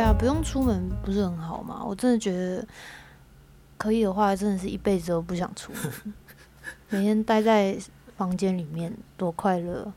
[0.00, 1.84] 对啊，不用出门不是很好吗？
[1.84, 2.66] 我真的觉得
[3.76, 6.14] 可以的话，真的是一辈子都不想出门，
[6.88, 7.76] 每天待在
[8.16, 9.92] 房间里面多快乐。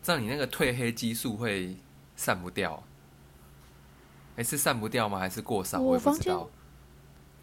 [0.00, 1.76] 这样你那个褪黑激素会
[2.14, 2.80] 散不掉？
[4.36, 5.18] 哎，是散不掉吗？
[5.18, 5.80] 还是过少？
[5.80, 6.48] 我也不知道。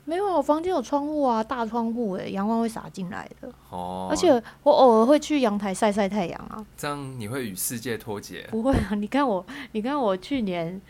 [0.05, 3.52] 没有，我房间有窗户啊，大窗户哎，阳光会洒进来的。
[3.71, 4.07] 哦。
[4.09, 4.31] 而且
[4.63, 6.66] 我偶尔会去阳台晒晒太阳啊。
[6.77, 8.47] 这样你会与世界脱节？
[8.52, 10.81] 不会啊，你看我，你看我去年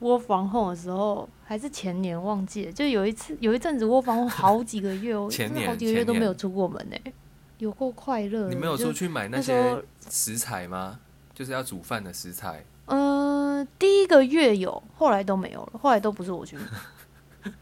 [0.00, 7.12] 窝房后的时候，还是前年忘记了，就有一次有一阵子窝房后好几个月，前年好几个月都没有出过门哎，
[7.58, 8.48] 有够快乐。
[8.48, 10.98] 你没有出去买那些食材吗？
[11.34, 12.64] 就是要煮饭的食材。
[12.86, 16.64] 嗯，第一个月有，后来都没有了，后来都不是我去买。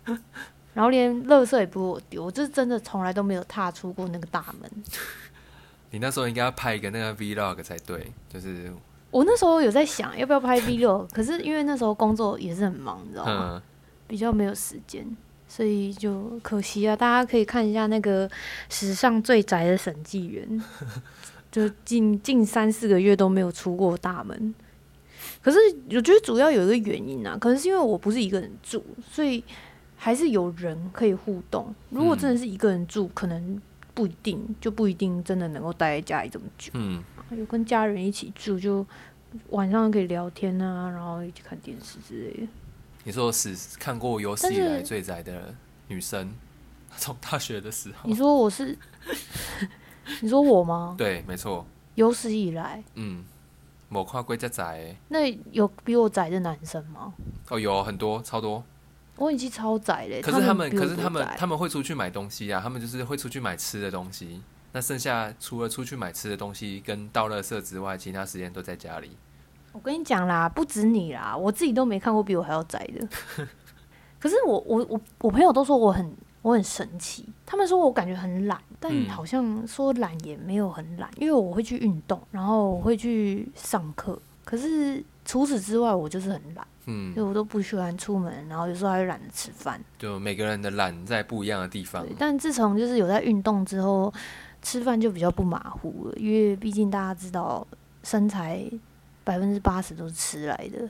[0.75, 4.71] 然后连垃圾也不是我丢，我就是真的从来都没有踏出过那个大门。
[5.91, 8.73] 你那时候应该要拍一个那个 vlog 才对，就是
[9.11, 13.63] 我那时候有在想要不要拍 vlog，可是因为那时候工作也是很忙，你知道吗？
[14.07, 15.07] 比较没有时间，
[15.47, 16.95] 所以就可惜啊。
[16.95, 18.31] 大家可以看一下那个
[18.69, 20.63] 史上最宅的审计员，
[21.51, 24.55] 就近近三四个月都没有出过大门。
[25.43, 25.59] 可是
[25.91, 29.43] 我觉得主要有一个原因啊，可能是因为我不是一个人住，所以。
[30.01, 31.75] 还是有人可以互动。
[31.91, 33.61] 如果真的是一个人住，可能
[33.95, 36.71] 不一定，就不一定真的能够待在家里这么久。
[36.75, 38.87] 嗯，有跟家人一起住，就
[39.51, 42.49] 晚上可以聊天啊，然后一起看电视之类的。
[43.05, 45.55] 你说是看过有史以来最宅的
[45.89, 46.33] 女生，
[46.97, 48.09] 从大学的时候。
[48.09, 48.77] 你说我是？
[50.21, 50.95] 你说我吗？
[50.97, 51.67] 对，没错。
[51.95, 53.25] 有史以来，嗯，
[53.89, 54.97] 某跨归家宅。
[55.09, 57.13] 那有比我宅的男生吗？
[57.51, 58.65] 哦，有很多，超多。
[59.17, 64.41] 我已经超宅嘞，可是他们，可是他们，他们会出去买东西啊，他们就是会出去买吃的东西。
[64.73, 69.11] 那剩下除了出去买吃的东西跟倒垃圾之外，其他时间都在家里。
[69.73, 73.09] 我跟你讲啦，不止你啦，我自己都没看过比我还要宅的。
[74.19, 76.13] 可是我我我我朋友都说我很
[76.43, 84.21] 我很神奇，他们说我感觉很懒，但好像说懒也没有很懒，因为我会去运动，然后我会去上课。
[84.45, 86.67] 可是除此之外，我就是很懒。
[86.87, 89.79] 嗯，所以我都不喜欢出门，然后有时候还懒得吃饭。
[89.99, 92.07] 就每个人的懒在不一样的地方。
[92.19, 94.13] 但自从就是有在运动之后，
[94.63, 97.67] 吃饭就比较不马虎了，因为毕竟大家知道，
[98.03, 98.65] 身材
[99.25, 100.89] 百分之八十都是吃来的，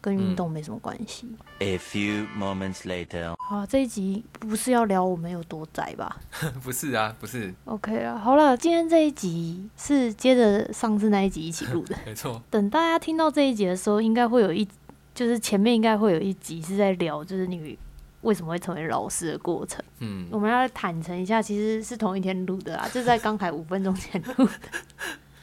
[0.00, 1.26] 跟运动没什么关系。
[1.58, 6.16] A few moments later，好，这一集不是要聊我们有多宅吧？
[6.62, 7.54] 不是啊，不是。
[7.66, 12.42] OK 啊，好了，今天这一集是接着上次那一集一起录的， 没错。
[12.50, 14.66] 等大家听到这一集的时候，应该会有一。
[15.12, 17.76] 就是前面应该会有一集是在聊，就是你
[18.22, 19.82] 为什么会成为老师的过程。
[20.00, 24.52] 嗯，我们要坦诚一下，其实是同一天录的啦，就在刚才五分钟前录的。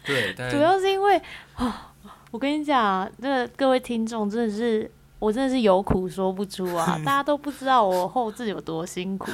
[0.05, 1.21] 对， 主要是因为
[1.55, 1.93] 啊，
[2.31, 4.89] 我跟你讲，这各位听众真的是，
[5.19, 6.97] 我真的是有苦说不出啊！
[7.03, 9.31] 大家都不知道我后置有多辛苦，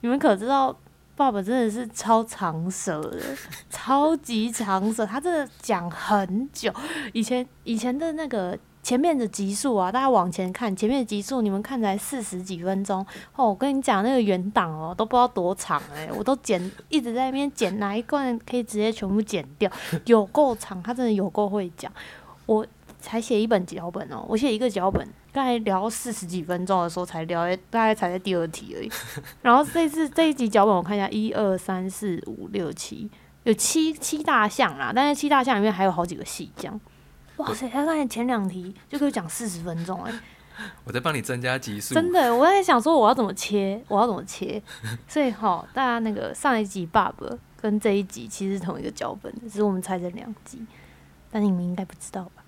[0.00, 0.74] 你们可知道，
[1.14, 3.20] 爸爸真的是超长舌的，
[3.68, 6.72] 超级长舌，他真的讲很久。
[7.12, 8.58] 以前以前的那个。
[8.82, 13.04] 前面的集数啊，大家往前看，前面的集数你们看才四十几分钟
[13.36, 13.48] 哦。
[13.48, 19.70] 我跟你讲，那个原档哦，都不知道多长哎， 我都剪，一直在那边剪，哪一段可以直接全部剪掉，
[20.06, 21.92] 有够长，他真的有够会讲。
[22.46, 22.66] 我
[22.98, 28.90] 才写一本脚本哦，我写一个脚本，刚才聊四十几分钟的时候才聊，大概才在第二题而已。
[29.42, 33.10] 然后这次这一集脚本，我看一下，一二三四五六七，
[33.42, 36.80] 有七七大项啦，但是七大项里面还有好几个细项。
[37.38, 37.68] 哇塞！
[37.68, 40.12] 他刚才前两题就可以讲四十分钟哎，
[40.84, 41.94] 我在帮你增加集数。
[41.94, 44.62] 真的，我在想说我要怎么切，我要怎么切。
[45.08, 47.26] 所以哈，大家那个上一集爸爸
[47.60, 50.60] 跟这一集其实是同一个脚本，只是我们拆成两集，
[51.30, 52.42] 但你们应该不知道吧？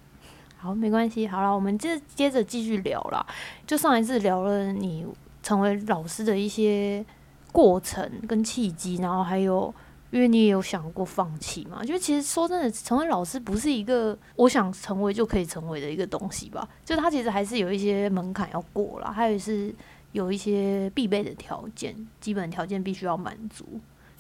[0.59, 1.27] 好，没关系。
[1.27, 3.25] 好了，我们接接着继续聊啦。
[3.67, 5.07] 就上一次聊了你
[5.43, 7.05] 成为老师的一些
[7.53, 9.73] 过程跟契机，然后还有。
[10.11, 11.85] 因为你也有想过放弃嘛？
[11.85, 16.69] 就其实说真的，成为老师不是一个我想成为就可以成为的一个东西吧。
[16.85, 19.73] 就他其实还是有一些门槛要过了，还有是
[20.13, 23.65] 有一些必备的条件，基本条件必须要满足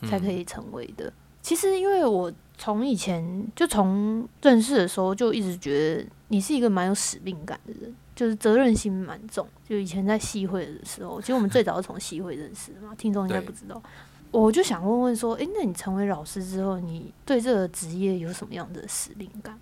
[0.08, 1.12] 才可以成为的。
[1.42, 9.44] 其实因为我从以前就从认识的时候就一直觉得你是一个蛮有使命感的人，就是责任心蛮重。
[9.66, 13.82] 就以前在系会的时候，其实我们最早是从系会认识的嘛，听众应该不知道。
[14.31, 19.59] 我就想问问说，诶，那你成为老师之后，你对这个职业有什么样的使命感？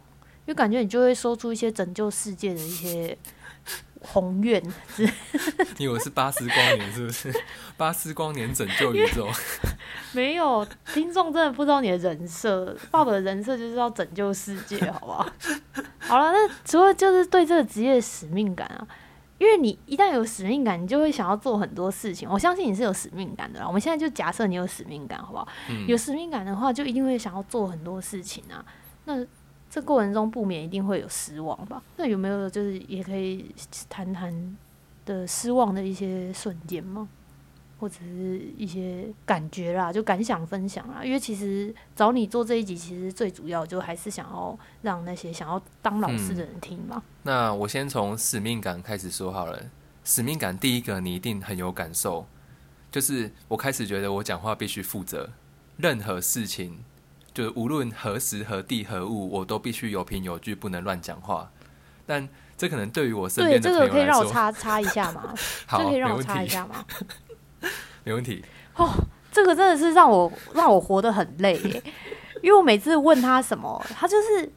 [0.46, 3.16] 因为感觉你就会说出一些拯救世界的一些
[4.00, 4.62] 宏愿。
[5.76, 7.32] 你 以为是巴斯光年是不是？
[7.76, 9.28] 巴斯光年拯救宇宙？
[10.12, 12.74] 没有，听众真的不知道你的人设。
[12.90, 15.30] 爸爸的人设就是要拯救世界，好不好？
[15.98, 18.86] 好了，那除了就是对这个职业使命感啊，
[19.38, 22.28] 因为你一旦有使命感，你就会想要做很多事情。
[22.28, 23.66] 我相信你是有使命感的啦。
[23.66, 25.48] 我们现在就假设你有使命感，好不好？
[25.70, 28.64] 嗯有使命感的话，就一定会想要做很多事情啊。
[29.04, 29.24] 那
[29.70, 31.82] 这过程中不免一定会有失望吧？
[31.96, 33.54] 那有没有就是也可以
[33.88, 34.56] 谈谈
[35.06, 37.08] 的失望的一些瞬间吗？
[37.78, 41.04] 或者是一些感觉啦，就感想分享啦。
[41.04, 47.02] 因为其实找你做这一集，其实最主要就还是想要让那些想要当老师的人听嘛。
[47.22, 49.60] 那我先从使命感开始说好了。
[50.04, 52.26] 使命感第一个，你一定很有感受，
[52.90, 55.28] 就是我开始觉得我讲话必须负责，
[55.76, 56.78] 任何事情，
[57.34, 61.50] 就是无论何时何地何物，我都必须有凭有据，不能乱讲话。
[62.06, 62.26] 但
[62.56, 65.34] 这可能对于我身对，边的这个可以朋友来说，让我插插一下吗？
[65.68, 66.82] 这好，可以让我插一下吗？
[68.04, 68.44] 没问题
[68.76, 68.90] 哦。
[69.30, 71.82] 这个真的是让我让我活得很累耶，
[72.42, 74.50] 因为我每次问他什么，他就是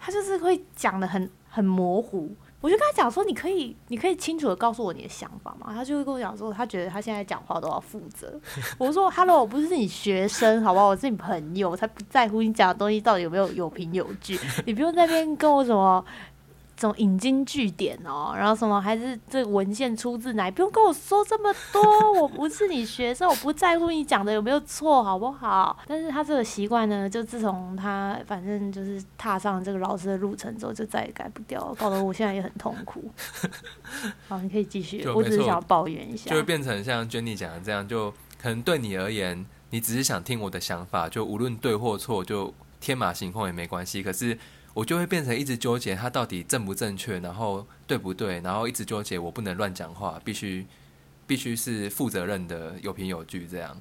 [0.00, 2.34] 他就是会讲的很很模糊。
[2.60, 5.72] 我就跟他讲说，你可以你可以清楚的告诉我你的想法嘛？
[5.74, 8.40] 他就会跟我讲说，他觉得他现在讲话都要负责。
[8.78, 10.86] 我说，Hello，我不是你学生，好不好？
[10.86, 14.38] 我是你朋友，我才不在乎你讲的东西到底有没有有凭有据。
[14.64, 16.04] 你不用在那边跟我什么。
[16.82, 20.50] 什么引经据典哦，然后什么还是这个文献出自哪？
[20.50, 25.78] 不用跟我说这么多，我不是你学生，我不在乎你讲的有没有错，好不好？
[25.86, 33.08] 但是他这个习惯呢，就自从他反正就是踏上这个老师的路程之后，就再也改不掉了，搞得我现在也很痛苦。
[34.26, 36.36] 好，你可以继续，我只是想要抱怨一下就。
[36.36, 38.10] 会变成像 Jenny 讲的这样，就
[38.42, 44.02] 可能对你而言，你只是想听我的想法，就无论对或错，就天马行空也没关系。
[44.02, 44.36] 可是
[44.74, 50.66] 我就会变成一直纠结它到底正不正确，然后对不对，然后一直纠结我不能乱讲话，必须
[51.26, 53.76] 必须是负责任的，有凭有据这样。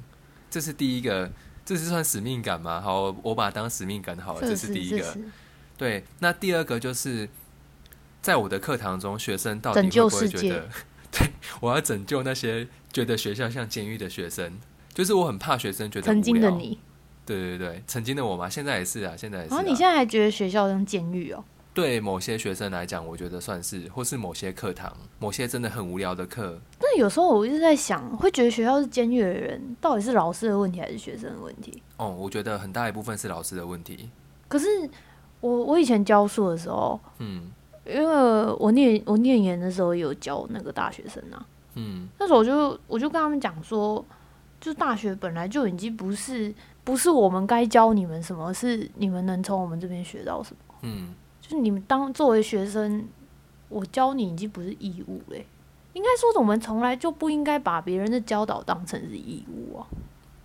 [0.50, 1.32] 这是第一个，
[1.64, 2.82] 这是算使命感吗？
[2.82, 5.18] 好，我把它当使命感好了，这是第一个。
[5.78, 7.28] 对，那第二个就是
[8.22, 10.70] 在我的课堂中，学生到底会不会觉得，
[11.12, 14.60] 对我要拯救那些觉得学校像监狱的学生，
[14.94, 16.78] 就是我很怕学生觉得曾经无聊，的你，
[17.36, 19.56] 对对对，曾经的我嘛，现在也是啊，现在也是、啊。
[19.56, 21.44] 然后你现在还觉得学校像监狱哦？
[21.74, 31.82] 对某些学生来讲，我觉得算是，或是某些课堂，某些真的很无聊的课，那有时候我一直在想，会觉得学校是监狱的人，到底是老师的问题还是学生的问题？
[31.96, 34.10] 哦，我觉得很大一部分是老师的问题。
[34.50, 34.68] 可是
[35.40, 37.50] 我我以前教书的时候，嗯
[37.86, 41.46] 因为我念我念研的时候有教那个大学生啊，
[41.76, 44.06] 嗯那时候我就我就跟他们讲说，
[44.60, 50.76] 就大学本来就已经不是不是我们该教你们什么，是你们能从我们这边学到什么。
[50.82, 53.08] 嗯就是你们当作为学生，
[53.70, 55.46] 我教你已经不是义务嘞、
[55.94, 59.88] 应该说我们从来就不应该把别人的教导当成是义务啊。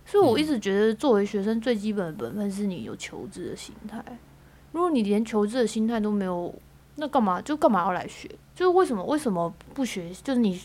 [0.05, 4.03] 所以我一直觉得，作为学生最基本的本分是你有求知的心态。
[4.71, 6.53] 如果你连求知的心态都没有，
[6.95, 8.29] 那干嘛就干嘛要来学？
[8.55, 10.09] 就是为什么为什么不学？
[10.23, 10.59] 就是你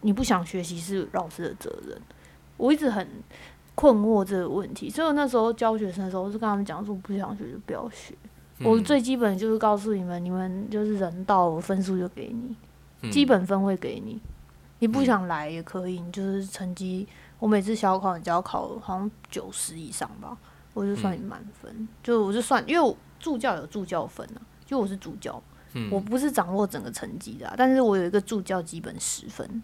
[0.00, 1.96] 你不想学习是老师的责任。
[2.56, 3.08] 我一直很
[3.78, 8.12] 困惑这个问题，所以我那时候教学生的时候，我是跟他们讲说，不想学就不要学。
[8.64, 12.56] 我嗯最基本就是告诉你们，你们就是人到，我分数就给你，
[13.02, 14.20] 嗯基本分会给你。
[14.80, 17.06] 你不嗯想来也可以，你就是成绩，
[17.38, 20.36] 我每次小考你只要考好像九十以上吧，
[20.74, 21.88] 我就算你满分。
[22.02, 25.40] 就我就算，因为我助教有助教分啊，就我是助教，
[25.74, 29.62] 嗯我不是掌握整个成绩的啊、但是我有一个助教基本十分。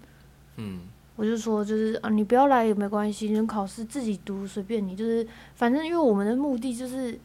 [0.55, 0.83] 嗯
[1.17, 7.19] 我就说，就是啊，你不要来也没关系，你考试自己读随便你，就是反正因为我们的目的就是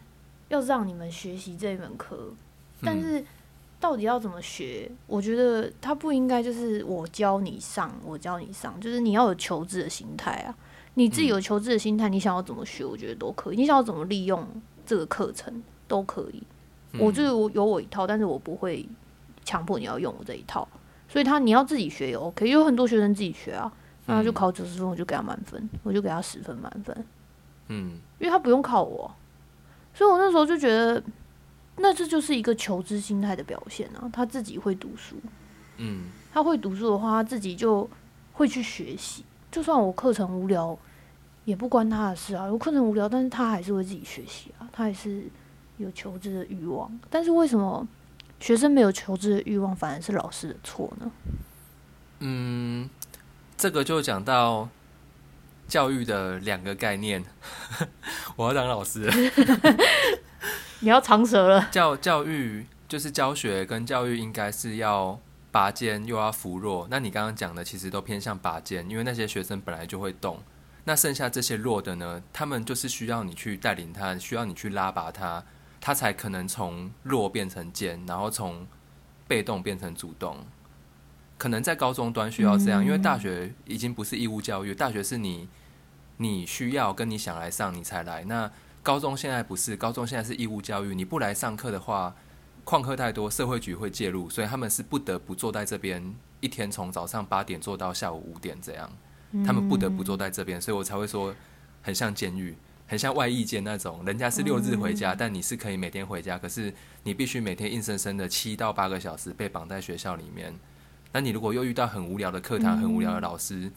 [0.49, 2.31] 要让你们学习这一门课，
[2.81, 3.25] 但嗯是
[3.79, 4.91] 到底要怎么学？
[5.07, 10.55] 我觉得他不应该就是我教你上，我教你上，就是你要有求知的心态啊。
[10.95, 13.55] 你自己有求知的心态，你想要怎么学，我觉得都可以。
[13.55, 14.45] 你想要怎么利用
[14.85, 16.43] 这个课程都可以。
[16.91, 18.87] 嗯我就是我有我一套，但是我不会
[19.45, 20.67] 强迫你要用我这一套。
[21.07, 23.71] 所以他你要自己学也 OK，有很多学生自己学啊，
[24.09, 27.05] 那他就嗯考九十分，我就给他满分，我就给他十分满分。
[27.67, 29.13] 嗯因为他不用考我，
[29.93, 31.01] 所以我那时候就觉得，
[31.77, 34.09] 那这就是一个求知心态的表现啊。
[34.11, 35.15] 他自己会读书，
[35.77, 37.87] 嗯他会读书的话，他自己就
[38.33, 39.23] 会去学习。
[39.51, 40.77] 就算我课程无聊，
[41.45, 42.45] 也不关他的事啊。
[42.45, 45.23] 我课程无聊，但是他还是会自己学习啊，他还是
[45.77, 46.91] 有求知的欲望。
[47.09, 47.87] 但是为什么
[48.39, 51.11] 学生没有求知的欲望，反而是老师的错呢？
[52.19, 52.89] 嗯，
[53.59, 54.69] 这个就讲到
[55.67, 57.21] 教育的两个概念。
[58.37, 59.13] 我要当老师了。
[60.79, 65.19] 你要长舌了，教教育就是教学跟教育应该是要
[65.51, 66.87] 拔尖又要扶弱。
[66.89, 70.41] 那你刚刚讲的其实都偏向拔尖，因为那些学生本来就会动。
[70.85, 75.43] 那剩下这些弱的呢，他们就是需要你去带领他，需要你去拉拔他，
[75.81, 78.65] 他才可能从弱变成尖，然后从
[79.27, 80.37] 被动变成主动。
[81.39, 85.47] 可能在高中端需要这样，嗯因为大学已经不是义务教育，大学是你
[86.17, 88.25] 你需要跟你想来上你才来。
[88.25, 88.51] 那
[88.83, 92.13] 高中现在不是，高中现在是义务教育，你不来上课的话，
[92.65, 98.91] 旷课太多，社会局会介入，所以他们是不得不坐在这边，一天从早上八点做到下午五点这样，
[99.45, 101.33] 他们不得不坐在这边，所以我才会说
[101.81, 102.55] 很像监狱。
[102.85, 110.51] 很像外役监那种，人家是六日回家，但你是可以每天回家，可是你必须每天硬生生的七到八个小时被绑在学校里面。
[111.11, 113.71] 那你如果又遇到很无聊的课堂、很无聊的老师，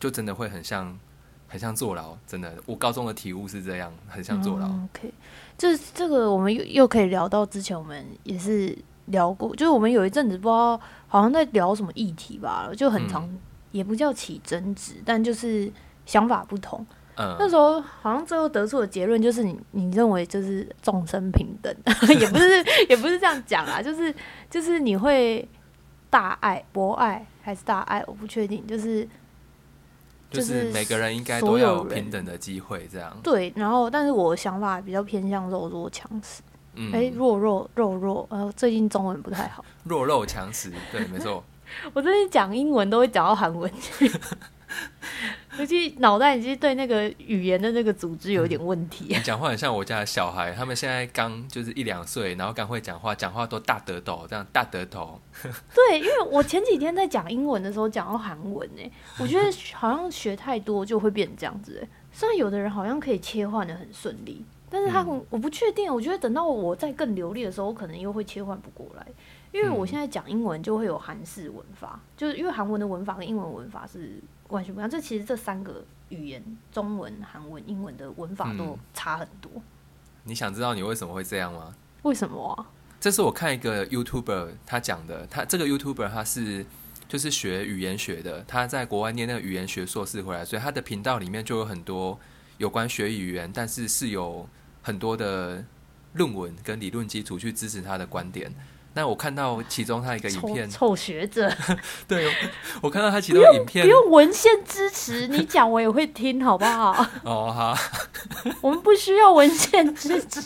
[0.00, 0.98] 就真的会很像
[1.46, 2.16] 很像坐牢。
[2.26, 4.66] 真的，我高中的体悟是这样，很像坐牢。
[4.66, 5.12] 嗯 OK，
[5.56, 8.76] 这这个我们又又可以聊到之前我们也是
[9.06, 13.28] 聊过，就是我们有一阵子不知道好像在聊什么议题吧，就很常、
[13.70, 15.70] 也不叫起争执，但就是
[16.06, 16.86] 想法不同。
[17.16, 21.74] 那嗯，时候好像最后得出的结论就是你你认为就是众生平等，
[22.20, 24.14] 也不是也不是这样讲啊，就是
[24.48, 25.46] 就是你会
[26.10, 29.04] 大爱博爱还是大爱，我不确定，就是
[30.30, 33.16] 就就是是每个人应该都要有平等的机会，这样。
[33.22, 36.42] 对，然后但是我的想法比较偏向肉弱强食，
[36.74, 41.44] 嗯，哎、弱弱肉弱，呃，最近中文不太好，弱肉强食，对，没错。
[41.92, 44.10] 我最近讲英文都会讲到韩文去。
[45.58, 55.20] 尤其脑袋已经对那个语言的那个组织有一点问题 你，讲话很像我家的小孩，他们现在刚就是一两岁，然后刚会讲话，讲话都大得头，这样大得头。
[55.74, 61.88] 对，因为我前几天在讲英文的时候讲到韩文呢、我觉得好像学太多就会变成这样子、欸。
[62.12, 65.92] 虽然有的人好像可以切换的很顺利，但是他很、我不确定。
[65.92, 69.06] 我觉得等到我再更流利的时候，我可能又会切换不过来，
[69.52, 74.90] 因为我嗯现在讲英文就会有韩式文法，就是因为韩文的文法跟英文文法是完全不一样。
[74.90, 79.50] 这其实这三个语言，中文、韩文、英文的文法都嗯差很多。
[80.24, 81.74] 你想知道你为什么会这样吗？
[82.02, 82.66] 为什么啊？
[83.00, 86.66] 这是我看一个 YouTuber 他讲的，他这个 YouTuber 他是
[87.06, 92.18] 就是学语言学的，他在国外念那个语言学硕士回来，所以他的频道里面就有很多
[92.58, 94.48] 有关学语言，但是是有
[94.82, 95.64] 很多的
[96.14, 98.52] 论文跟理论基础去支持他的观点。
[98.94, 101.48] 那我看到其中他一个影片，臭学者，
[102.08, 102.32] 对我
[102.82, 106.90] 我看到他其中影片不用文献支持，你讲我也会听，好不好？
[107.22, 107.76] 哦，好
[108.60, 110.42] 我们不需要文献支持。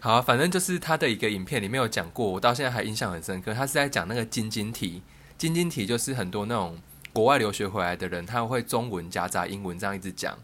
[0.00, 3.54] 好、啊，反正就是他的一个影片里面有讲过，我到现在还印象很深刻。
[3.54, 5.00] 他是在讲那个晶晶体，
[5.38, 6.76] 晶晶体就是很多那种
[7.12, 10.36] 国外留学回来的人，他会中文夹杂英文这样一直讲。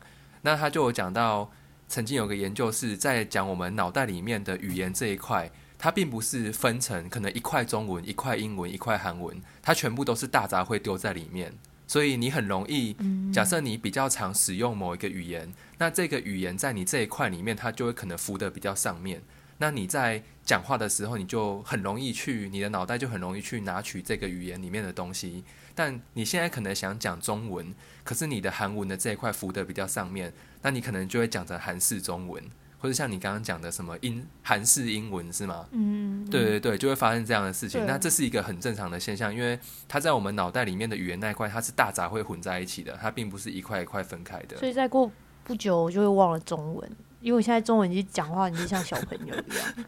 [0.42, 1.50] 那他就有讲到，
[1.88, 11.54] 曾经有个研究是在讲我们脑袋里面的语言这一块，它并不是分成可能一块中文、一块英文、一块韩文，它全部都是大杂烩丢在里面。
[11.86, 12.94] 所以你很容易，
[13.32, 19.22] 假设你比较常使用某一个语言，那这个语言在你这一块里面，它就会可能浮得比较上面。
[19.60, 25.42] 那你在讲话的时候，你就很容易去，你的脑袋就很容易去拿取这个语言里面的东西。
[25.74, 32.44] 但你现在可能想讲中文，可是你的韩文的这一块浮得比较上面，那你可能就会讲成韩式中文，
[32.78, 35.66] 或者像你刚刚讲的什么英韩式英文是吗？
[35.72, 37.84] 嗯，对对对，就会发生这样的事情。
[37.86, 39.58] 那这是一个很正常的现象，因为
[39.88, 44.56] 它在我们脑袋里面的语言那一块，它是大杂烩混在一起的，它并不是一块一块分开的。
[44.56, 45.10] 所以再过
[45.44, 49.74] 不久我就会忘了中文，因为我现在中文已经讲话你就像小朋友一样。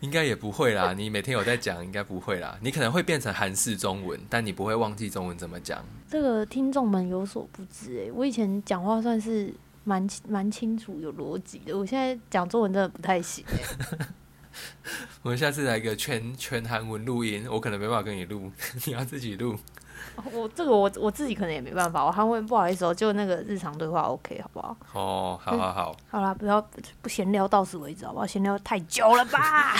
[0.00, 2.58] 应该也不会啦，你每天有在讲，应该不会啦。
[2.62, 5.84] 你可能会变成韩式中文，但你不会忘记中文怎么讲。
[6.08, 9.52] 这个听众们有所不知哎、我以前讲话算是
[9.90, 14.06] 蛮蛮清楚、有逻辑的，我现在讲中文真的不太行诶、
[15.22, 18.50] 我们下次来一个全全韩文录音，我可能没办法跟你录，
[18.86, 19.56] 你要自己录。
[20.32, 24.76] 我这个我我自己可能也没办法，我韩文不好意思哦，就那个日常对话 OK 好不好？
[24.92, 26.60] 哦，好好好，好啦，不要
[27.02, 28.26] 不闲聊到此为止好不好？
[28.26, 29.74] 闲聊太久了吧？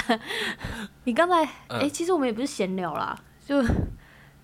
[1.04, 3.62] 你刚才哎、嗯其实我们也不是闲聊啦，就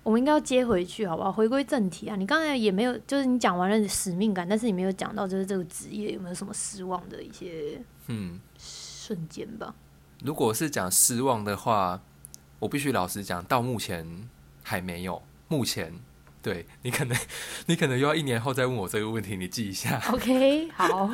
[0.07, 1.29] 我们应该要接回去好不好？
[1.29, 2.15] 回归正题啊！
[2.15, 9.75] 你刚才也没有，就是你讲完了使命感，但是你没有讲到就是这个职业有没有什么失望的一些嗯，瞬间吧？
[10.23, 12.01] 如果是讲失望的话，
[12.59, 14.29] 我必须老实讲，到目前
[14.63, 15.21] 还没有。
[15.49, 15.93] 目前，
[16.47, 17.17] 对 你可能
[17.65, 20.01] 你可能又要一年后再问我这个问题，你记一下。
[20.13, 21.09] OK， 好，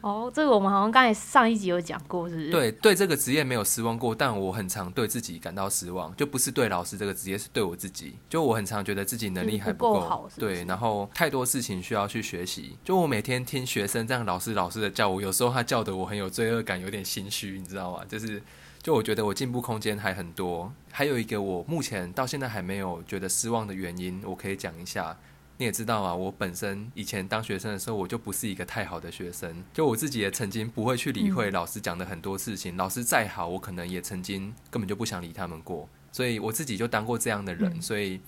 [0.00, 8.16] 哦，这个我们好像刚才上一集有讲过，是不是？，对对，这个职业没有失望过，但我很常对自己感到失望，就不是对老师这个职业，是对我自己。
[8.30, 12.78] 就我很常觉得自己能力还够，不够好是不是对，然后太多事情需要去学习。
[12.82, 18.02] 就我每天听学生这样老师老师的叫我，有时候他叫的我很有罪恶感，有点心虚，你知道吗？
[18.08, 18.42] 就是。
[18.88, 25.14] 就我觉得我进步空间还很多，还有一个我目前到现在还没有觉得失望的原因，我可以讲一下。
[25.58, 29.62] 你也知道啊，我本身以前当学生的时候，我就不是一个太好的学生。
[29.74, 35.86] 就我自己也曾经不会去理会老师讲的很多事情，老师再好，我可能也曾经根本就不想理他们过。
[36.10, 38.18] 所以我自己就当过这样的人，嗯所以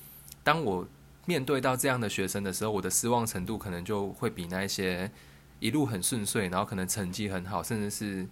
[0.45, 0.87] 当我
[1.25, 5.11] 面对到这样的学生的时候，我的失望程度可能就会比那一些
[5.59, 8.29] 一路很顺遂，然后可能成绩很好，甚至是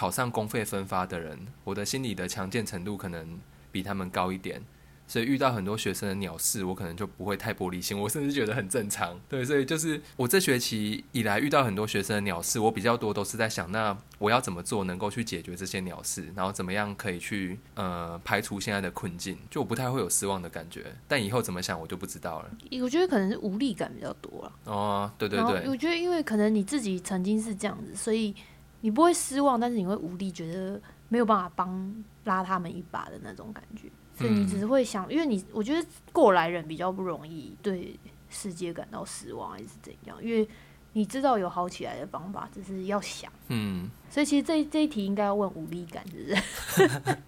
[0.00, 3.38] 考上公费分发的人，我的心理的强健程度可能
[3.70, 4.62] 比他们高一点。
[5.06, 9.20] 所以遇到很多学生的鸟事，我可能就不会太玻璃心，我甚至觉得很正常。
[9.28, 20.86] 对，所以就是我这学期以来遇到很多学生的鸟事，我比较多都是在想，那我要怎么做能够去解决这些鸟事，然后怎么样可以去呃排除现在的困境，就我不太会有失望的感觉。
[21.06, 22.50] 但以后怎么想我就不知道了。
[22.80, 24.52] 我觉得可能是无力感比较多了。
[24.64, 28.34] 哦，对对对，我觉得因为可能你自己曾经是这样子，所以
[28.80, 33.88] 你不会失望，但是你会无力，觉得没有办法帮拉他们一把的那种感觉。
[34.14, 40.16] 所以你只是会想，因为你我觉得过来人比较不容易对世界感到失望，还是怎样？
[40.22, 40.46] 因为
[40.92, 43.32] 你知道有好起来的方法，只是要想。
[43.48, 47.18] 嗯，所以其实这这一题应该要问无力感，是不是？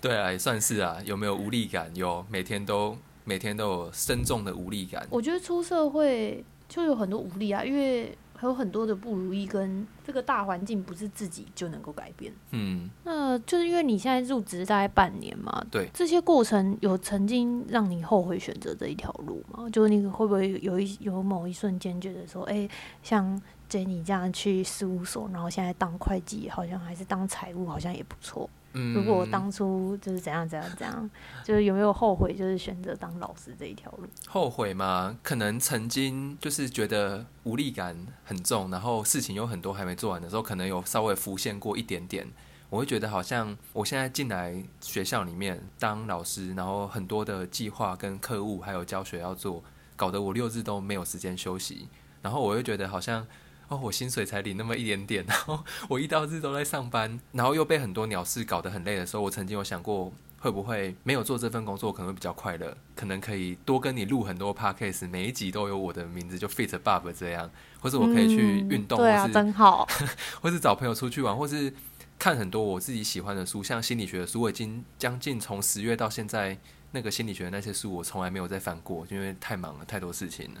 [0.00, 0.98] 对啊，也算是啊。
[1.04, 1.90] 有没有无力感？
[1.96, 5.06] 有，每天都每天都有深重的无力感。
[5.10, 12.32] 我觉得出社会就有很多无力啊，因为还有很多的不如意，跟这个大环境不是自己就能够改变。
[12.50, 19.70] 嗯，那就是因为你现在入职大概半年嘛，对这些过程有曾经让你后悔选择这一条路吗？
[19.70, 22.68] 就是你会不会有一有某一瞬间觉得说，哎、
[23.00, 28.50] 像 Jenny 这样去事务所，然后现在当会计，好像还是当财务，好像也不错。
[28.74, 31.10] 嗯如果我当初就是怎样怎样怎样，
[31.44, 34.04] 就是有没有后悔，就是选择当老师这一条路？
[34.28, 35.16] 后悔吗？
[35.22, 42.26] 可能曾经就是觉得无力感很重，然后事情有很多还没做完的时候，可能有稍微浮现过一点点。
[42.70, 49.62] 我会觉得好像我现在进来学校里面当老师，然后很多的计划跟课务还有教学要做，
[49.94, 51.88] 搞得我六日都没有时间休息。
[52.22, 53.26] 然后我会觉得好像
[53.72, 69.88] 哦，我薪水才领那么一点点，然后 我一到日都在上班，然后又被很多鸟事搞得很累的时候，我曾经有想过，会不会没有做这份工作，可能会比较快乐，可能可以多跟你录很多 podcast，每一集都有我的名字，就 fit Bob 这样，或是我可以去运动，嗯对啊，真好。
[70.42, 71.72] 或是找朋友出去玩，或是
[72.18, 76.58] 看很多我自己喜欢的书，像心理学的书，我已经将近从十月到现在，
[76.90, 80.60] 那个心理学的那些书我从来没有再翻过，因为太忙了，太多事情了。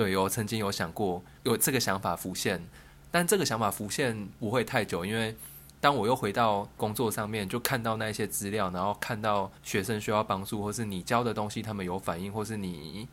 [0.00, 2.66] 对，有曾经有想过有这个想法浮现，
[3.10, 5.36] 但这个想法浮现不会太久，因为
[5.78, 13.06] 当我又回到工作上面，就看到那一些资料，然后看到学生需要帮助，或是你教的东西他们有反应，或是你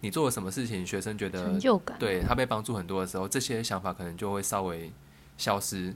[0.00, 4.92] 你做了什么事情，学生觉得成就感，对他被帮助很多的时候，这些想法可能就会稍微
[5.38, 5.94] 消失。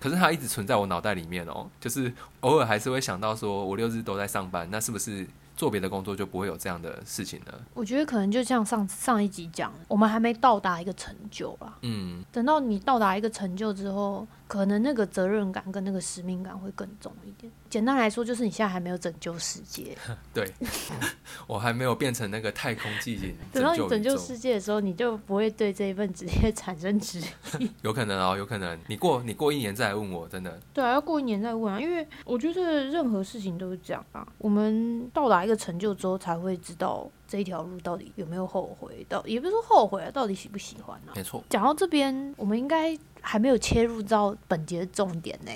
[0.00, 5.26] 可是它一直存在我脑袋里面哦，就是偶尔还是会想到说，我六日都在上班，那是不是
[5.58, 7.60] 做别的工作就不会有这样的事情了？
[7.74, 11.76] 我觉得可能就像上上一集讲，我们还没到达一个成就啦。
[11.82, 17.52] 嗯，等到你到达一个成就之后，可能那个责任感跟那个使命感会更重一点。
[17.70, 19.96] 简单来说，就是你现在还没有拯救世界。
[20.32, 20.50] 对，
[21.46, 27.20] 我还没有变成那个太空寂静等到你拯救世界的时候，你就不会对这一份职业 产生质
[27.58, 27.70] 疑。
[27.82, 28.78] 有可能哦，有可能。
[28.86, 34.26] 你过你过一年再来问我，真的，对啊，要过一年再问啊，因为我觉得任何事情都是这样啊。
[34.38, 41.12] 我们到达一个成就之后，才会知道这一条路到底有没有后悔，到也不是说后悔啊，到底喜不喜欢啊。
[41.14, 41.44] 没错。
[41.50, 45.52] 讲到这边，我们应该还没有切入到本节的重点呢。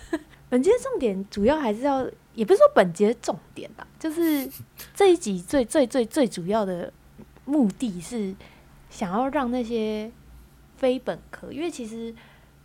[0.48, 4.48] 本节的重点主要还是要，也不是说本节的重点吧，就是
[4.94, 6.92] 这一集最最最最主要的
[7.46, 8.32] 目的是
[8.90, 10.12] 想要让那些
[10.76, 12.14] 非本科，因为其实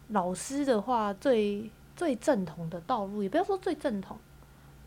[0.10, 4.16] 老师的话最最正统的道路，也不要说最正统，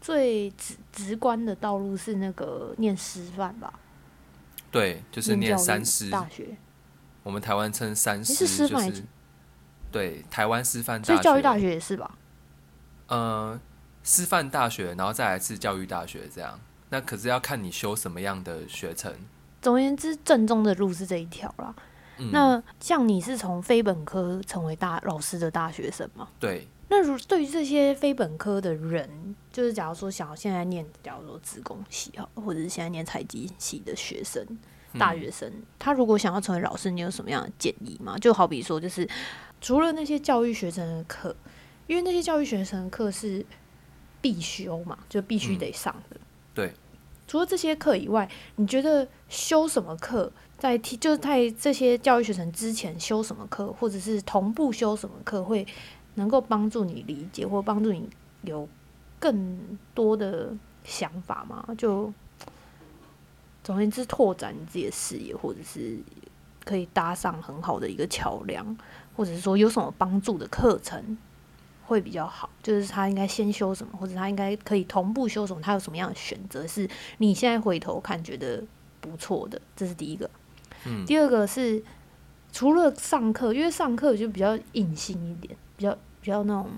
[0.04, 3.72] 最直直观的道路是那个念师范吧，
[4.70, 6.54] 对，就是念三师，大学，
[7.22, 9.06] 我们台湾称三诶师，是师范还就是是
[9.90, 12.18] 对台湾师范大学，所以教育大学也是吧？
[13.06, 13.58] 呃，
[14.02, 16.60] 师范大学，然后再来是教育大学这样。
[16.90, 19.10] 那可是要看你修什么样的学程。
[19.62, 21.74] 总而言之，正宗的路是这一条啦。
[22.18, 26.28] 嗯、那像你是从非本科成为大老师的大学生吗？
[26.38, 34.44] 对，那如对于这些非本科的人，就是假如说想要现在念，假如说职工系啊，或者是现在念财经系的学生、
[34.92, 38.16] 嗯大学生，他如果想要成为老师，你有什么样的建议吗？
[38.18, 39.08] 就好比说，就是
[39.60, 41.34] 除了那些教育学生的课，
[41.86, 43.44] 因为那些教育学生的课是
[44.20, 46.16] 必修嘛，就必须得上的。
[46.54, 46.72] 对。
[47.26, 55.66] 除了这些课以外，你觉得修什么课，在提就是在这些教育学生之前修什么课，或者是同步修什么课，会
[56.14, 58.08] 能够帮助你理解，或帮助你
[58.42, 58.68] 有
[59.18, 59.58] 更
[59.94, 60.52] 多的
[60.84, 61.64] 想法吗？
[61.76, 62.12] 就
[63.62, 65.98] 总而言之，拓展你自己的视野，或者是
[66.64, 68.76] 可以搭上很好的一个桥梁，
[69.16, 71.16] 或者是说有什么帮助的课程？
[71.86, 78.64] 会比较好，就是他应该先修什么，或者他应该可以同步修什么，他有什么样的选择是你现在回头看觉得
[79.02, 80.30] 不错的，这是第一个。
[80.86, 81.82] 嗯第二个是
[82.52, 86.68] 除了上课，因为上课就比较硬性一点，比较比较那种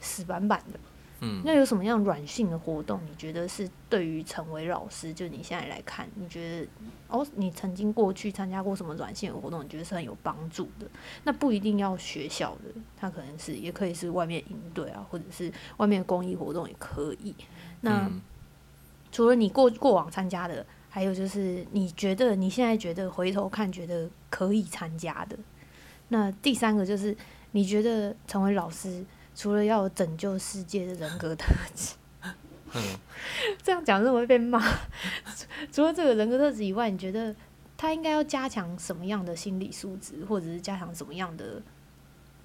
[0.00, 0.78] 死板板的。
[1.22, 2.98] 嗯那有什么样软性的活动？
[3.04, 6.66] 你觉得是对于成为老师，就你现在来看，你觉得
[7.08, 9.62] 哦，你曾经过去参加过什么软性的活动？
[9.62, 10.86] 你觉得是很有帮助的？
[11.24, 17.34] 那不一定要学校的，它可能是也可以是外面应对啊，或者是外面的公益活动也可以。
[17.82, 18.20] 那、嗯
[19.12, 25.36] 除了你过过往参加的，还有就是你觉得你现在觉得回头看觉得可以参加的。
[26.10, 27.14] 那第三个就是
[27.52, 31.94] 你觉得成为老师，除了要有拯救世界的人格特质，
[32.74, 32.82] 嗯
[33.62, 34.60] 这样讲是不会被骂？
[34.60, 37.34] 除除了这个人格特质以外，你觉得
[37.76, 41.62] 他应该要加强什么样的心理素质，或者是加强什么样的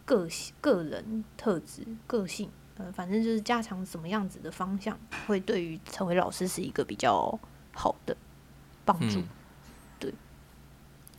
[0.03, 2.49] 个性、个人特质、个性？
[2.77, 7.39] 呃，反正就是加强什么样子的方向，会对于成为老师是一个比较
[7.73, 8.17] 好的
[8.83, 9.21] 帮助。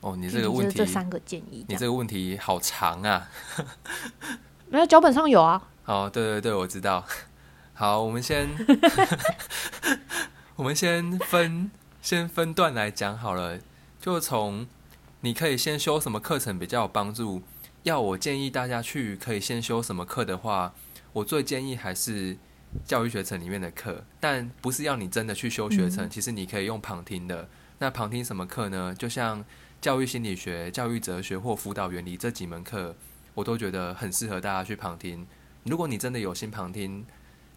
[0.00, 3.28] 哦，你你这个问题，这三个建议，你这个问题好长啊。
[4.68, 5.68] 没有脚本上有啊。
[5.85, 7.04] 哦，对对对，我知道。
[7.74, 8.48] 好，我们先，
[10.56, 13.59] 我们先分先分段来讲好了。
[14.00, 14.66] 就从
[15.20, 17.42] 你可以先修什么课程比较有帮助。
[17.82, 20.74] 要我建议大家去可以先修什么课的话，
[21.12, 22.37] 我最建议还是
[22.85, 27.48] 教育学程里面的课，但不是要你真的去修学程，嗯其实你可以用旁听的。
[27.78, 28.94] 那旁听什么课呢？
[28.98, 29.44] 就像
[29.87, 32.92] 教育心理学、教育哲学或辅导原理这几门课，
[33.35, 35.25] 我都觉得很适合大家去旁听。
[35.62, 37.07] 如果你真的有心旁听，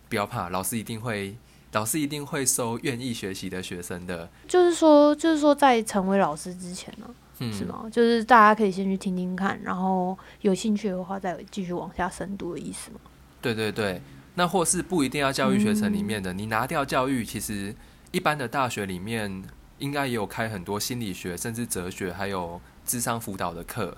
[0.07, 1.35] 不要怕，老师一定会，
[1.71, 4.29] 老师一定会收愿意学习的学生的。
[4.47, 7.65] 就是说，就是说，在成为老师之前呢、嗯，是？
[7.65, 7.89] 吗？
[7.91, 12.99] 就是大家可以先去听听看，然后有兴趣的话再继续往下深度的意思吗？
[13.41, 13.99] 对对对，
[14.35, 17.73] 那或是不一定要教育学程里面的，你拿掉教育，其实
[18.11, 19.43] 一般的大学里面
[19.79, 23.97] 应该也有开很多心理学，甚至哲学，还有智商辅导的课。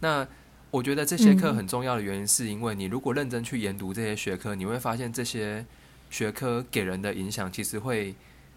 [0.00, 0.26] 那
[0.70, 5.66] 我觉得这些课嗯很重要的原因，是因为你如果认真去研读这些学科，你会发现这些
[6.10, 8.14] 学科给人的影响，其实会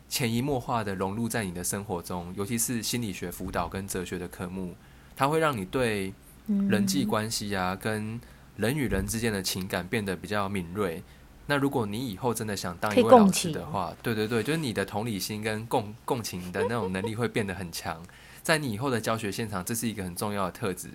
[0.07, 4.75] 潜移默化的融入在你的生活中，尤其是心理学辅导跟哲学的科目，
[5.15, 6.13] 它会让你对
[6.47, 8.19] 嗯，人际关系啊，跟
[8.55, 11.03] 人与人之间的情感变得比较敏锐。
[11.47, 18.01] 那如果你以后真的想当一位老师的话，对对对，就是你的同理心跟共共情的那种能力会变得很强，
[18.41, 20.89] 在你以后的教学现场，这是一个很重要的特质。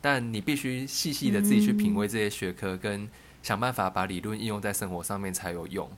[0.00, 3.06] 但你必须细细的自己去品味这些学科，跟
[3.42, 5.90] 想办法把理论应用在生活上面才有用。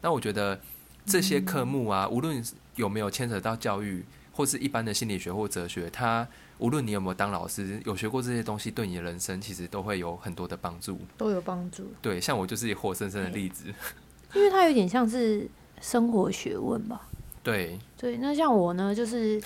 [0.00, 0.60] 那我觉得
[1.06, 6.26] 这些科目啊，无论有没有牵扯到教育，或是一般的心理学或哲学，它
[6.58, 10.98] 无论你有没有当老师，有学过这些东西，对你的人生其实都会有很多的帮助。
[11.16, 13.64] 都有帮助，对，像我就是活生生的例子。
[14.34, 15.48] 因为它有点像是
[15.80, 17.08] 生活学问吧。
[17.42, 19.40] 对，对，那像我呢，就是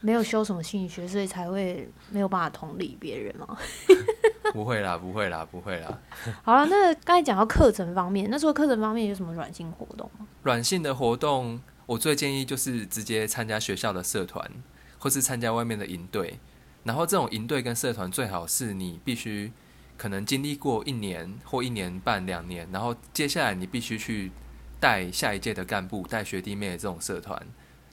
[0.00, 3.56] 没有修什么心理学，所以才会没有办法同理别人嘛。
[4.52, 6.00] 不会啦，不会啦，不会啦。
[6.42, 10.26] 好了，那刚才讲到课程方面，那除了课程方面有什么软性活动吗？
[10.42, 14.50] 软性的活动，我最建议就是直接参加学校的社团，
[14.98, 16.38] 或是参加外面的营队。
[16.84, 19.50] 然后这种营队跟社团最好是你必须
[19.96, 24.30] 可能经历过一年或一年半、两年，然后接下来你必须去
[24.78, 27.40] 带下一届的干部、带学弟妹这种社团。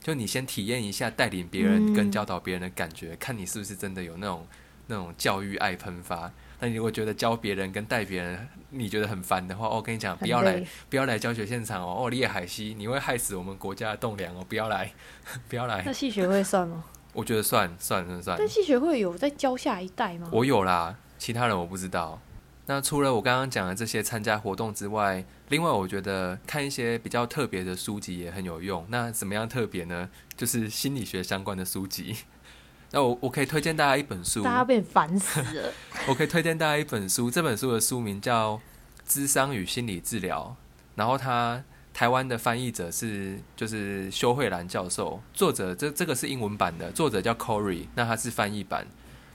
[0.02, 4.48] 就你先体验一下带领别人跟教导别人的感觉，看你是不是真的有那种
[4.88, 6.32] 那种教育爱喷发。
[6.60, 12.06] 那你如果觉得教别人跟带别人你觉得很烦的话，我跟你讲，不要来不要来教学现场哦！
[12.06, 14.44] 哦，列海西，你会害死我们国家的栋梁哦！
[14.50, 14.92] 不要来，
[15.48, 15.94] 不要来那。
[15.94, 16.84] 系学会算吗？
[17.14, 20.30] 我觉得算算算算但，系学会有在教下一代吗？
[20.32, 22.20] 我有啦，其他人我不知道。
[22.68, 28.86] 那除了我刚刚讲的这些参加活动之外，另外我觉得看一些比较特别的书籍也很有用。
[28.90, 30.10] 那怎么样特别呢？
[30.38, 32.16] 就是心理学相关的书籍。
[32.92, 35.74] 那我我可以推荐大家一本书，大家被烦死了。
[36.08, 38.56] 我可以推荐大家一本书，这本书的书名叫
[39.06, 40.56] 《智商与心理治疗》，
[40.96, 41.64] 然后它
[41.94, 48.88] 台湾的翻译者是就是修慧兰教授，作者这这个是英文版的，作者叫 Corey，那他是翻译版。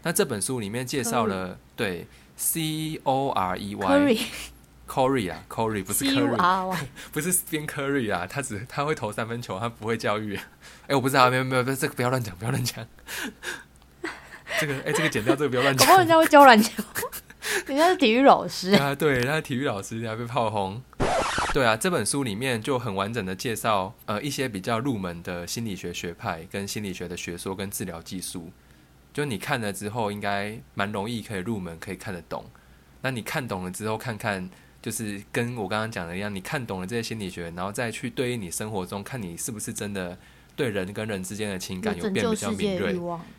[0.02, 4.26] 那这本书里面介绍了对 C O R E Y C O R E Y
[4.88, 10.38] Corey 啊，Corey 不是 C U Curry，R Y， 不是边 Curry 啊，他只他会投三分球，他不会教育。
[10.86, 12.86] 哎、我不知道，没有没有，这个不要乱讲，不要乱讲。
[14.60, 15.96] 这个哎、这个剪掉，这个不要乱讲搞不。
[15.96, 16.82] 好人家会教篮球，
[17.66, 18.70] 人家是体育老师。
[18.76, 20.80] 啊，对，他体育老师人家被炮轰。
[21.52, 28.50] 对啊，这本书里面就很完整的介绍呃一些比较入门的心理学学派跟心理学的学说跟治疗技术，
[29.12, 32.44] 就你看了之后应该蛮容易可以入门，可以看得懂。
[33.02, 34.48] 那你看懂了之后，看看
[34.82, 40.18] 就是跟我刚刚讲的一样，你看懂了这些心理学，然后再去对应你生活中，看你是不是真的
[40.54, 42.98] 对人跟人之间的情感有变比较敏锐。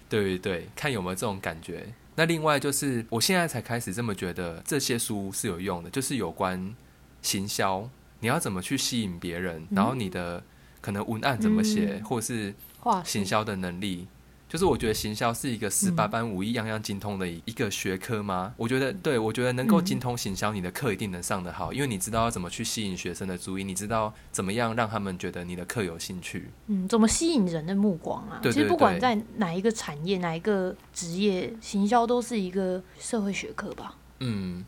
[0.09, 1.85] 对对对，看有没有这种感觉。
[2.15, 6.73] 那另外就是，我现在才开始这么觉得，这些书是有用的，就是有关
[7.21, 10.43] 行销，你要怎么去吸引别人，然后你的
[10.81, 12.53] 可能文案怎么写，嗯或是
[13.03, 14.07] 行销的能力。
[14.49, 18.53] 就是我觉得行销是一个十八嗯般武艺样样精通的一个学科吗？
[18.55, 26.49] 我觉得，对我觉得能够嗯精通行销，你的课一定能上得好，因为你知道要怎么去吸引学生的注意，你知道怎么样让他们觉得你的课有兴趣。
[26.67, 28.39] 嗯，怎么吸引人的目光啊？
[28.41, 33.97] 对对其实不管在哪一个产业、哪一个职业，行销都是一个社会学科吧。
[34.21, 34.63] 嗯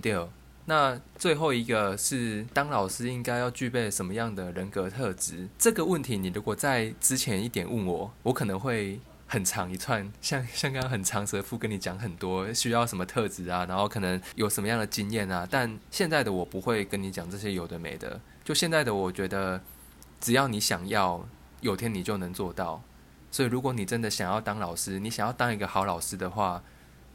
[0.00, 0.28] d e a
[0.66, 5.48] 那最后一个是当老师应该要具备什么样的人格特质？
[5.58, 15.46] 这个问题你如果在之前一点问我，我可能会很长一串， 像像刚刚很长舌妇跟你讲很多需要什么特质啊，然后可能有什么样的经验啊。
[15.50, 19.60] 但现在的我不会跟你讲这些有的没的，就现在的我觉得，
[20.20, 21.26] 只要你想要，
[21.60, 22.82] 有天你就能做到。
[23.30, 26.62] 所以如果你真的想要当老师，你想要当一个好老师的话，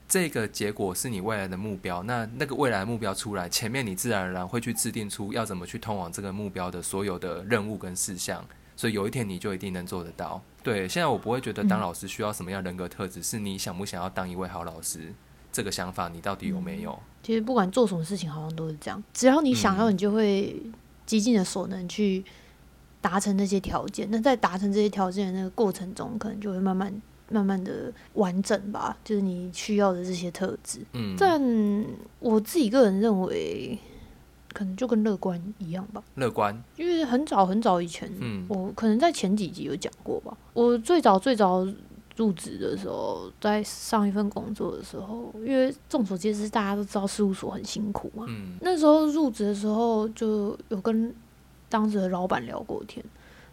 [0.09, 8.43] 这个结果是你未来的目标，那那个未来目标出来，前面你自然而然会去制定出要怎么去通往这个目标的所有的任务跟事项，
[8.75, 10.41] 所以有一天你就一定能做得到。
[10.63, 15.13] 对，现在我不会觉得当老师需要什么样人格特质，是你想不想要当一位好老师，
[15.51, 16.99] 这个想法你到底有没有？
[17.21, 19.03] 其实不管做什么事情，好像都是这样。
[19.13, 20.59] 只要你想要，你就会
[21.05, 22.25] 极尽的所能去
[22.99, 24.07] 达成那些条件。
[24.09, 26.91] 那在达成这些条件的那个过程中，可能就会慢慢、
[27.31, 30.79] 慢慢的完整吧，就是你需要的这些特质。
[30.93, 31.41] 嗯，但
[32.19, 33.77] 我自己个人认为，
[34.53, 36.03] 可能就跟乐观一样吧。
[36.15, 40.35] 乐观，因为很早很早以前，嗯我可能在前几集有讲过吧。
[40.53, 41.65] 我最早最早
[42.17, 48.25] 入职的时候，在上一份工作的时候，因为众所皆知，大家都知道事务所很辛苦嘛。
[48.27, 51.13] 嗯那时候入职的时候，就有跟
[51.69, 53.05] 当时的老板聊过天。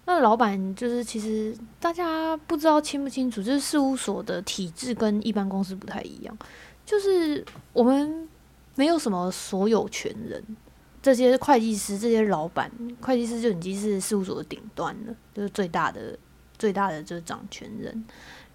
[0.07, 6.39] 那老板就是，其实大家不知道清不清楚，就是事务所的体制跟一般公司不太一样，
[6.87, 8.29] 就是我们
[8.77, 10.43] 没有什么所有权人。
[11.03, 12.69] 这些会计师、这些老板，
[13.01, 16.19] 会计师就已经是事务所的顶端了，就是最大的、
[16.59, 18.05] 最大的就是掌权人。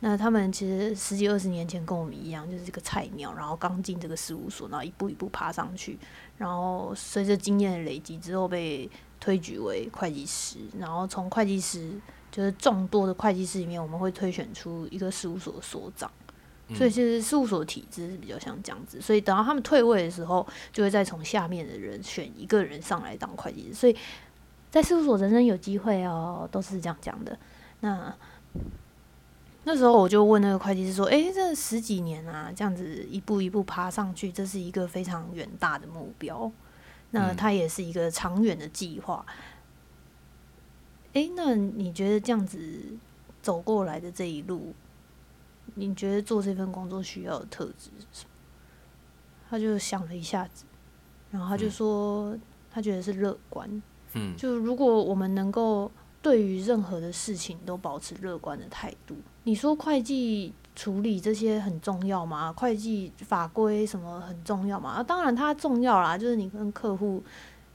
[0.01, 5.97] 那他们其实十几二十年前跟我们一样，就是这个菜鸟，然后刚进这个事务所，然后一步一步爬上去，
[6.37, 8.89] 然后随着经验的累积之后被
[9.21, 11.93] 推举为会计师，然后从会计师
[12.29, 16.11] 就是众多的会计师里面，我们会推选出一个事务所的所长。
[16.67, 23.73] 嗯所以其实事务所体制是比较像这样子，所以等到他们退位的时候，就会再从下面的人选一个人上来当会计师。
[23.73, 23.95] 所以
[24.69, 27.37] 在事务所人人有机会哦，都是这样讲的。
[27.81, 28.15] 那
[29.65, 36.49] 那时候我就问那个会计师说：“诶，这十几年啊，这样子一步一步爬上去，这是一个非常远大的目标。
[37.11, 39.25] 那嗯它也是一个长远的计划。
[41.13, 42.83] 诶，那你觉得这样子
[43.41, 44.73] 走过来的这一路，
[45.75, 48.29] 你觉得做这份工作需要的特质是什么？”
[49.49, 50.63] 他就想了一下子，
[51.29, 52.37] 然后他就嗯说，
[52.71, 53.69] 他觉得是乐观。
[54.13, 62.53] 嗯就如果我们能够对于任何的事情都保持乐观的态度，你说会计处理这些很重要吗？
[62.53, 64.91] 会计法规什么很重要吗？
[64.91, 67.23] 啊，当然它重要啦，就是你跟客户。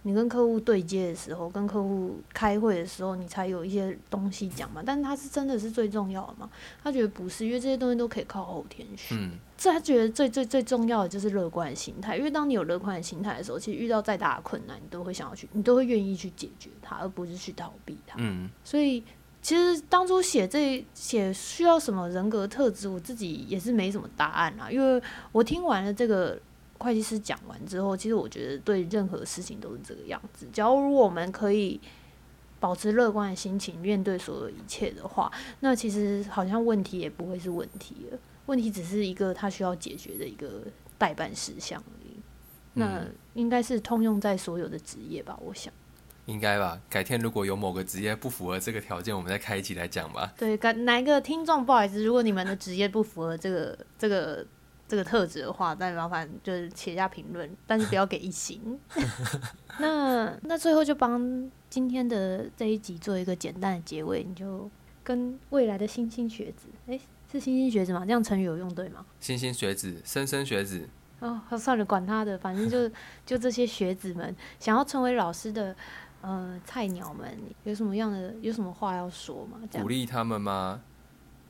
[0.02, 4.80] 你跟客户对接的时候，跟客户开会的时候，你才有一些东西讲嘛。
[4.86, 6.48] 但是它是真的是最重要的吗？
[6.80, 9.16] 他觉得不是，因为这些东西都可以靠后天学。
[9.16, 18.14] 嗯这他觉得最最最重要的就是乐观的心态，因为当你有乐观的心态的时候，其实遇到再大的困难，你都会想要去，你都会愿意去解决它，而不是去逃避它。
[18.20, 19.02] 嗯所以
[19.46, 26.36] 其实当初写这写需要什么人格特质，我自己也是没什么答案啦，因为我听完了这个
[26.78, 30.48] 会计师讲完之后，其实我觉得对任何事情都是这个样子。
[30.52, 31.80] 假如我们可以
[32.58, 35.30] 保持乐观的心情面对所有一切的话，
[35.60, 40.62] 那其实好像问题也不会是问题了，问题只是一个他需要解决的一个
[40.98, 42.18] 代办事项而已。
[42.74, 45.72] 那嗯应该是通用在所有的职业吧，我想。
[46.26, 46.80] 应该吧。
[46.88, 50.32] 改天如果有某个职业不符合这个条件，我们再开一集来讲吧。
[50.36, 54.46] 对，哪哪一个听众不好意思，如果你们的职业不符合这个这个
[54.86, 58.78] 这个特质的话，那麻烦就是写下评论，但是不要给一星。
[59.78, 64.70] 那那最后就帮今天的这一集做一个简单的结尾，你就
[65.02, 68.04] 跟未来的星星学子，诶，是星星学子吗？
[68.04, 69.04] 这样成语有用对吗？
[69.20, 70.88] 星星学子，莘莘学子，
[71.20, 72.88] 哦，算了，管他的，反正就
[73.26, 75.74] 就这些学子们想要成为老师的
[76.20, 79.58] 呃菜鸟们，有什么样的有什么话要说吗？
[79.70, 80.80] 这样鼓励他们吗？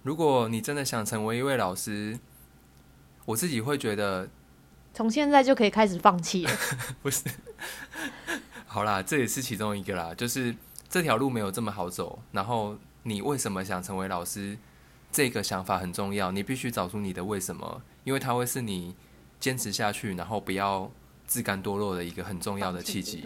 [0.03, 2.19] 如果你真的想成为一位老师，
[3.25, 4.29] 我自己会觉得，
[4.95, 6.53] 从现在就可以开始放弃了。
[7.03, 7.25] 不是，
[8.67, 10.55] 好啦，这也是其中一个啦，就是
[10.89, 12.21] 这条路没有这么好走。
[12.33, 14.57] 然后你为什么想成为老师？
[15.13, 18.95] 这个想法很重要，你必须找出你的为什么，因为它会是你
[19.41, 20.91] 坚持下去，然后不要
[21.27, 23.25] 自甘堕落的一个很重要的契机。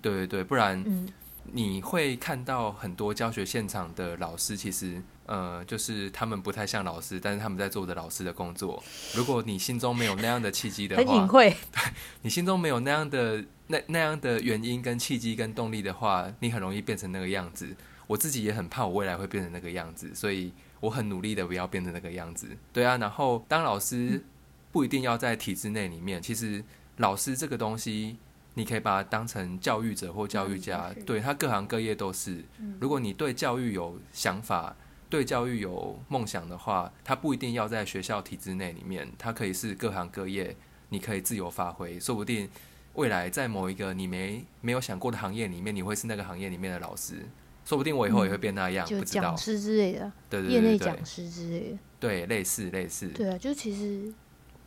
[0.00, 1.08] 对对对，不然嗯，
[1.52, 8.82] 你会看到很多教学现场的老师，其实呃，就是他们不太像老师，但是他们在做着老师的工作。
[9.14, 11.56] 如果你心中没有那样的契机的话，很隐晦。
[12.22, 17.74] 你心中没有那样的那那样的原因跟契机跟动力的话，你很容易变成那个样子。
[18.06, 22.48] 我自己也很怕我未来会变成那个样子，所以我很努力的不要变成那个样子。
[22.72, 24.24] 对啊，然后当老师
[24.72, 26.64] 不一定要在体制内里面，其实
[26.96, 28.16] 老师这个东西，
[28.58, 32.44] 你可以把它当成教育者或教育家嗯，对他各行各业都是。
[32.80, 34.76] 如果你对教育有想法，
[35.08, 40.56] 对教育有梦想的话，他不一定要在学校体制内里面，他可以是各行各业，
[40.88, 42.50] 你可以自由发挥，说不定
[42.94, 47.24] 未来在某一个你没没有想过的行业里面，你会是那个行业里面的老师，
[47.64, 49.36] 说不定我以后也会变那样，就不知道讲。
[49.38, 51.78] 师之类的，对对业内对对讲师之类的。
[52.00, 54.12] 对，类似类似，对啊，就其实，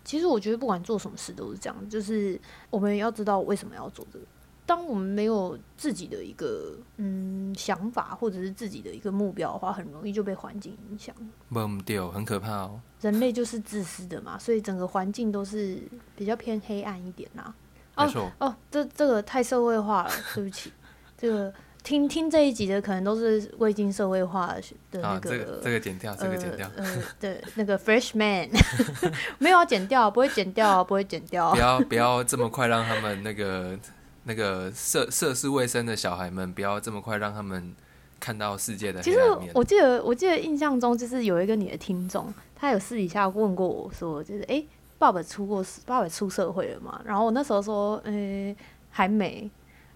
[0.04, 4.26] 其实我觉得不管做什么事都是这样，就是我们要知道为什么要做这个。
[4.64, 11.14] 当我们没有自己的一个嗯想法，或者是自己的一个目标的话，很容易就被环境影响。
[11.50, 12.80] 不丢，很可怕哦。
[13.02, 15.82] 人类就是自私的嘛，所以整个环境都是
[16.16, 17.54] 比较偏黑暗一点啦。
[17.96, 20.72] 哦，哦，这这个太社会化了，对不起。
[21.18, 28.48] 这个听听这一集的可能都是未经社会化的的那啊，个、这个这个剪掉，这个剪掉，呃呃，对，那个 freshman
[29.40, 31.58] 没有要剪掉，不会剪掉，不会剪掉不。
[31.58, 33.78] 要不要这么快让他们那个
[34.26, 37.74] 那个涉涉世未深的小孩们，不要这么快让他们
[38.20, 39.20] 看到世界的其实。
[39.56, 44.64] 我记得，我记得印象中就是有一个你的听众，他有私底下问过我说，就是诶，
[45.00, 47.02] 爸爸出过爸爸出社会了嘛？
[47.04, 48.56] 然后我那时候说，呃、
[48.92, 49.50] 还没。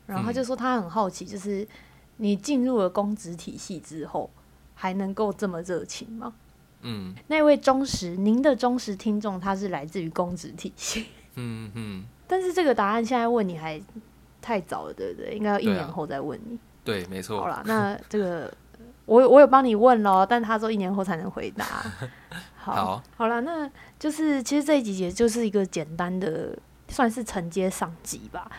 [0.06, 1.68] 然后他就说他很好奇，就是
[2.18, 4.30] 你进入了公职体系之后，
[4.74, 6.34] 还能够这么热情吗？
[6.88, 13.82] 嗯那位忠实您的忠实听众，他是来自于公职体系，嗯嗯，但是这个答案现在问你还
[14.40, 15.36] 太早了，对不对？
[15.36, 16.60] 应该要一年后再问你。
[16.84, 17.42] 对，没错。
[17.42, 18.54] 好啦，那这个
[19.06, 21.66] 我我有帮你问咯，但他说一年后才能回答。
[22.56, 26.56] 好，好，好了，那就是其实这一集也就是一个简单的，
[26.88, 28.52] 算是承接上集吧。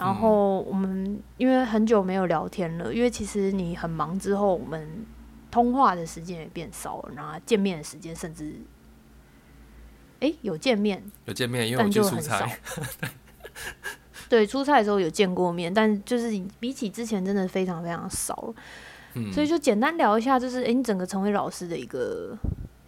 [0.00, 5.04] 然后我们因为很久没有聊天了，因为其实你很忙之后，我们
[5.50, 8.54] 通话的时间也变少了，然后见面的时间甚至，
[10.20, 12.58] 诶，有见面，有见面，因为我去出但就很少差。。
[14.28, 18.54] 对，出差的时候有见过面，但就是比起之前真的非常非常少了。
[19.14, 22.38] 嗯，所以就简单聊一下，就是诶，你整个成为老师的一个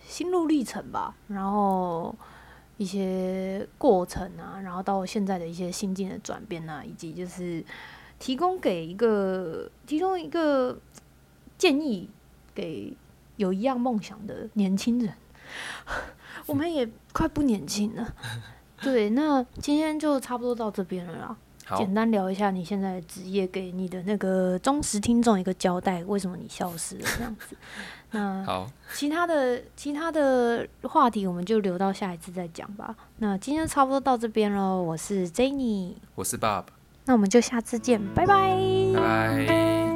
[0.07, 2.14] 心路历程吧，然后
[2.83, 7.64] 一些过程啊，然后到现在的一些心境的转变啊，以及就是
[8.18, 10.77] 提供给一个提供一个
[11.57, 12.11] 建议
[12.53, 12.92] 给
[13.37, 15.14] 有一样梦想的年轻人。
[16.47, 18.14] 我们也快不年轻了，
[18.83, 21.37] 对，那今天就差不多到这边了啦。
[21.64, 27.57] 好，简单聊一下你现在的职业，给你的那个忠实听众一个交代，为什么你消失了这样子。
[28.12, 32.94] 那好，其他的其他的话题我们就留到下一次再讲吧。
[33.18, 36.64] 那今天差不多到这边喽，我是 Jenny，我是 Bob，
[37.07, 38.57] 那我们就下次见，拜拜。
[38.94, 39.91] 拜拜。